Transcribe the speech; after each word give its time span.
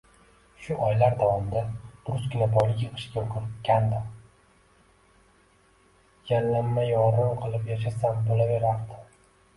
Shu 0.67 0.75
oylar 0.85 1.15
davomida 1.17 1.61
durustgina 2.07 2.47
boylik 2.55 2.81
yig`ishga 2.85 3.21
ulgurgandim, 3.23 4.09
yallama-yorim 6.31 7.39
qilib 7.45 7.71
yashasam 7.75 8.25
bo`laverardi 8.33 9.03